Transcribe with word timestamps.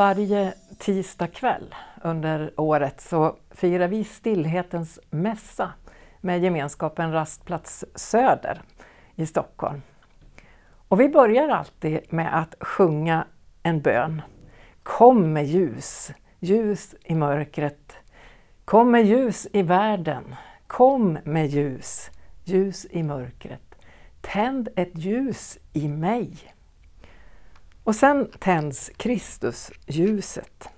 Varje 0.00 0.54
tisdag 0.78 1.26
kväll 1.26 1.74
under 2.02 2.60
året 2.60 3.00
så 3.00 3.36
firar 3.50 3.88
vi 3.88 4.04
stillhetens 4.04 5.00
mässa 5.10 5.72
med 6.20 6.44
gemenskapen 6.44 7.12
Rastplats 7.12 7.84
Söder 7.94 8.62
i 9.14 9.26
Stockholm. 9.26 9.82
Och 10.88 11.00
vi 11.00 11.08
börjar 11.08 11.48
alltid 11.48 12.00
med 12.08 12.38
att 12.38 12.54
sjunga 12.60 13.26
en 13.62 13.80
bön. 13.80 14.22
Kom 14.82 15.32
med 15.32 15.46
ljus, 15.46 16.10
ljus 16.38 16.94
i 17.04 17.14
mörkret. 17.14 17.92
Kom 18.64 18.90
med 18.90 19.06
ljus 19.06 19.46
i 19.52 19.62
världen. 19.62 20.34
Kom 20.66 21.18
med 21.24 21.46
ljus, 21.46 22.10
ljus 22.44 22.86
i 22.90 23.02
mörkret. 23.02 23.74
Tänd 24.20 24.68
ett 24.76 24.98
ljus 24.98 25.58
i 25.72 25.88
mig. 25.88 26.54
Och 27.84 27.94
sen 27.94 28.30
tänds 28.38 28.90
Kristusljuset. 28.96 30.68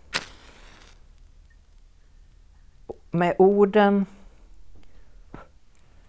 Med 3.11 3.35
orden 3.39 4.07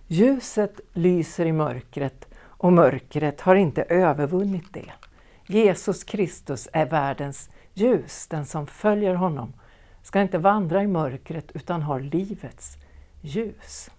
Ljuset 0.07 0.79
lyser 0.93 1.45
i 1.45 1.51
mörkret 1.51 2.27
och 2.37 2.73
mörkret 2.73 3.41
har 3.41 3.55
inte 3.55 3.83
övervunnit 3.83 4.73
det. 4.73 4.91
Jesus 5.47 6.03
Kristus 6.03 6.67
är 6.73 6.85
världens 6.85 7.49
ljus, 7.73 8.27
den 8.27 8.45
som 8.45 8.67
följer 8.67 9.15
honom 9.15 9.53
ska 10.03 10.21
inte 10.21 10.37
vandra 10.37 10.83
i 10.83 10.87
mörkret 10.87 11.51
utan 11.51 11.81
har 11.81 11.99
livets 11.99 12.77
ljus. 13.21 13.89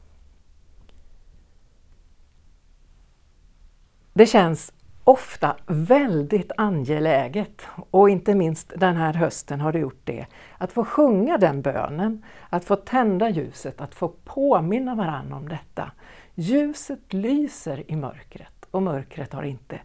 Det 4.13 4.27
känns 4.27 4.73
ofta 5.05 5.57
väldigt 5.67 6.53
angeläget 6.57 7.63
och 7.91 8.11
inte 8.11 8.35
minst 8.35 8.73
den 8.77 8.97
här 8.97 9.13
hösten 9.15 9.61
har 9.61 9.73
det 9.73 9.79
gjort 9.79 10.01
det. 10.05 10.27
Att 10.59 10.73
få 10.73 10.85
sjunga 10.85 11.39
den 11.39 11.63
bönen, 11.63 12.25
att 12.49 12.65
få 12.65 12.77
tända 12.77 13.29
ljuset, 13.29 13.81
att 13.81 13.95
få 13.95 14.09
påminna 14.25 14.95
varandra 14.95 15.37
om 15.37 15.49
detta. 15.49 15.91
Ljuset 16.35 17.13
lyser 17.13 17.91
i 17.91 17.97
mörkret 17.97 18.67
och 18.71 18.83
mörkret 18.83 19.33
har 19.33 19.43
inte 19.43 19.81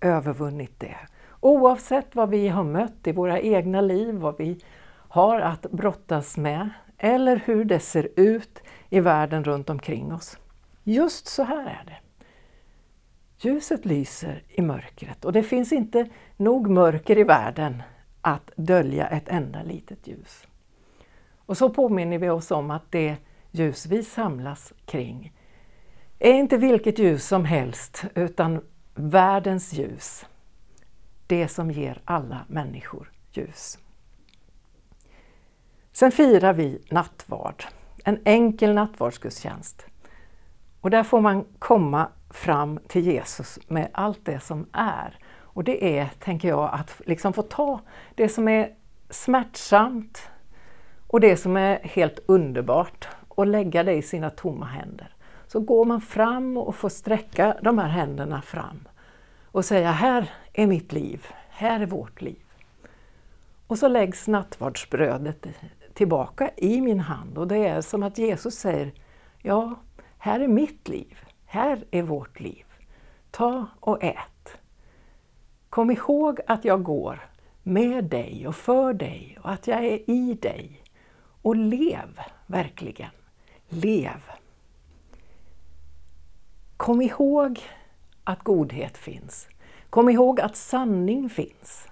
övervunnit 0.00 0.80
det. 0.80 0.96
Oavsett 1.40 2.14
vad 2.14 2.30
vi 2.30 2.48
har 2.48 2.64
mött 2.64 3.06
i 3.06 3.12
våra 3.12 3.40
egna 3.40 3.80
liv, 3.80 4.14
vad 4.14 4.38
vi 4.38 4.60
har 5.08 5.40
att 5.40 5.62
brottas 5.62 6.36
med 6.36 6.70
eller 6.98 7.36
hur 7.36 7.64
det 7.64 7.80
ser 7.80 8.08
ut 8.16 8.62
i 8.90 9.00
världen 9.00 9.44
runt 9.44 9.70
omkring 9.70 10.12
oss. 10.12 10.38
Just 10.84 11.26
så 11.26 11.42
här 11.42 11.60
är 11.60 11.82
det. 11.86 12.03
Ljuset 13.44 13.84
lyser 13.84 14.42
i 14.48 14.62
mörkret 14.62 15.24
och 15.24 15.32
det 15.32 15.42
finns 15.42 15.72
inte 15.72 16.08
nog 16.36 16.70
mörker 16.70 17.18
i 17.18 17.24
världen 17.24 17.82
att 18.20 18.50
dölja 18.56 19.08
ett 19.08 19.28
enda 19.28 19.62
litet 19.62 20.06
ljus. 20.06 20.46
Och 21.46 21.56
så 21.56 21.70
påminner 21.70 22.18
vi 22.18 22.30
oss 22.30 22.50
om 22.50 22.70
att 22.70 22.90
det 22.90 23.16
ljus 23.50 23.86
vi 23.86 24.02
samlas 24.02 24.72
kring 24.86 25.32
är 26.18 26.32
inte 26.32 26.56
vilket 26.56 26.98
ljus 26.98 27.26
som 27.26 27.44
helst 27.44 28.04
utan 28.14 28.60
världens 28.94 29.72
ljus. 29.72 30.26
Det 31.26 31.48
som 31.48 31.70
ger 31.70 32.00
alla 32.04 32.44
människor 32.48 33.12
ljus. 33.32 33.78
Sen 35.92 36.12
firar 36.12 36.52
vi 36.52 36.82
nattvard, 36.90 37.64
en 38.04 38.20
enkel 38.24 38.74
nattvardsgudstjänst. 38.74 39.86
Och 40.80 40.90
där 40.90 41.02
får 41.02 41.20
man 41.20 41.44
komma 41.58 42.08
fram 42.34 42.78
till 42.86 43.06
Jesus 43.06 43.58
med 43.68 43.88
allt 43.92 44.20
det 44.24 44.40
som 44.40 44.66
är. 44.72 45.18
Och 45.36 45.64
det 45.64 45.98
är, 45.98 46.10
tänker 46.18 46.48
jag, 46.48 46.70
att 46.72 47.00
liksom 47.06 47.32
få 47.32 47.42
ta 47.42 47.80
det 48.14 48.28
som 48.28 48.48
är 48.48 48.70
smärtsamt 49.10 50.28
och 51.06 51.20
det 51.20 51.36
som 51.36 51.56
är 51.56 51.78
helt 51.82 52.18
underbart 52.26 53.08
och 53.28 53.46
lägga 53.46 53.82
det 53.82 53.92
i 53.92 54.02
sina 54.02 54.30
tomma 54.30 54.66
händer. 54.66 55.14
Så 55.46 55.60
går 55.60 55.84
man 55.84 56.00
fram 56.00 56.56
och 56.56 56.76
får 56.76 56.88
sträcka 56.88 57.56
de 57.62 57.78
här 57.78 57.88
händerna 57.88 58.42
fram 58.42 58.88
och 59.44 59.64
säga 59.64 59.90
här 59.90 60.30
är 60.52 60.66
mitt 60.66 60.92
liv, 60.92 61.26
här 61.48 61.80
är 61.80 61.86
vårt 61.86 62.22
liv. 62.22 62.44
Och 63.66 63.78
så 63.78 63.88
läggs 63.88 64.28
nattvardsbrödet 64.28 65.46
tillbaka 65.94 66.50
i 66.56 66.80
min 66.80 67.00
hand 67.00 67.38
och 67.38 67.48
det 67.48 67.66
är 67.66 67.80
som 67.80 68.02
att 68.02 68.18
Jesus 68.18 68.54
säger 68.54 68.92
Ja, 69.42 69.74
här 70.18 70.40
är 70.40 70.48
mitt 70.48 70.88
liv. 70.88 71.18
Här 71.54 71.84
är 71.90 72.02
vårt 72.02 72.40
liv. 72.40 72.64
Ta 73.30 73.66
och 73.80 74.04
ät. 74.04 74.58
Kom 75.70 75.90
ihåg 75.90 76.40
att 76.46 76.64
jag 76.64 76.82
går 76.82 77.28
med 77.62 78.04
dig 78.04 78.48
och 78.48 78.56
för 78.56 78.94
dig 78.94 79.38
och 79.42 79.50
att 79.50 79.66
jag 79.66 79.84
är 79.84 80.10
i 80.10 80.34
dig. 80.34 80.82
Och 81.42 81.56
lev 81.56 82.20
verkligen. 82.46 83.10
Lev. 83.68 84.30
Kom 86.76 87.02
ihåg 87.02 87.60
att 88.24 88.42
godhet 88.42 88.98
finns. 88.98 89.48
Kom 89.90 90.08
ihåg 90.08 90.40
att 90.40 90.56
sanning 90.56 91.30
finns. 91.30 91.88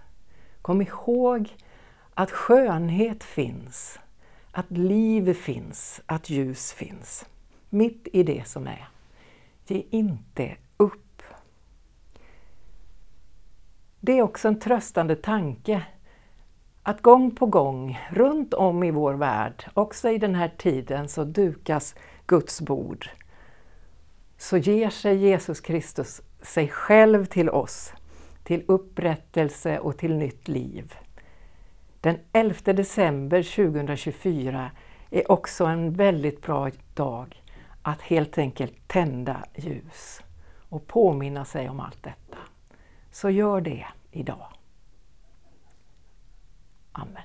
Kom 0.63 0.83
ihåg 0.83 1.57
att 2.15 2.31
skönhet 2.31 3.25
finns, 3.25 3.99
att 4.51 4.71
liv 4.71 5.35
finns, 5.35 6.01
att 6.07 6.31
ljus 6.31 6.73
finns. 6.73 7.27
Mitt 7.69 8.09
i 8.13 8.23
det 8.23 8.49
som 8.49 8.67
är. 8.67 8.89
Ge 9.67 9.83
inte 9.91 10.57
upp. 10.77 11.23
Det 14.01 14.19
är 14.19 14.23
också 14.23 14.49
en 14.49 14.61
tröstande 14.61 15.17
tanke 15.17 15.87
att 16.83 17.03
gång 17.03 17.35
på 17.35 17.47
gång 17.47 18.01
runt 18.11 18.55
om 18.55 18.85
i 18.85 18.91
vår 18.91 19.15
värld, 19.15 19.71
också 19.75 20.11
i 20.11 20.19
den 20.19 20.35
här 20.35 20.53
tiden, 20.59 21.09
så 21.09 21.25
dukas 21.25 21.95
Guds 22.27 22.61
bord. 22.61 23.11
Så 24.37 24.57
ger 24.57 24.91
sig 24.91 25.17
Jesus 25.17 25.61
Kristus 25.61 26.21
sig 26.43 26.69
själv 26.69 27.25
till 27.25 27.51
oss, 27.51 27.93
till 28.45 28.65
upprättelse 28.69 29.79
och 29.79 29.99
till 29.99 30.17
nytt 30.17 30.49
liv. 30.49 30.95
Den 32.01 32.19
11 32.33 32.73
december 32.73 33.43
2024 33.43 34.71
är 35.11 35.33
också 35.33 35.65
en 35.65 35.93
väldigt 35.93 36.43
bra 36.43 36.71
dag 36.95 37.42
att 37.83 38.03
helt 38.03 38.39
enkelt 38.39 38.89
tända 38.89 39.45
ljus 39.55 40.21
och 40.69 40.87
påminna 40.87 41.45
sig 41.45 41.69
om 41.69 41.81
allt 41.81 42.03
detta. 42.03 42.39
Så 43.11 43.31
gör 43.31 43.61
det 43.61 43.87
idag. 44.11 44.47
Amen. 46.93 47.23